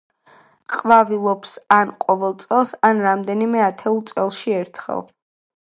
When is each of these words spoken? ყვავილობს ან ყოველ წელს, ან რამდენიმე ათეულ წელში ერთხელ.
ყვავილობს 0.75 1.51
ან 1.77 1.93
ყოველ 2.07 2.35
წელს, 2.45 2.73
ან 2.91 3.05
რამდენიმე 3.09 3.65
ათეულ 3.69 4.03
წელში 4.13 4.59
ერთხელ. 4.65 5.07